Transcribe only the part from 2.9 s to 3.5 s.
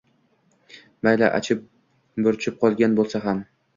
bo‘lsa ham